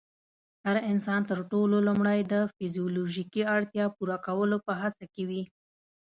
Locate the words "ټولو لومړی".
1.51-2.19